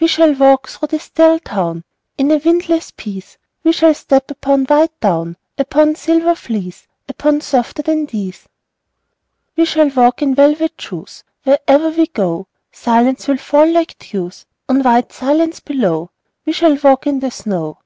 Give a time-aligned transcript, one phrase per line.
[0.00, 1.84] We shall walk through the still town
[2.18, 7.80] In a windless peace; We shall step upon white down, Upon silver fleece, Upon softer
[7.82, 8.48] than these.
[9.56, 14.82] We shall walk in velvet shoes: Wherever we go Silence will fall like dews On
[14.82, 16.10] white silence below.
[16.44, 17.78] We shall walk in the snow.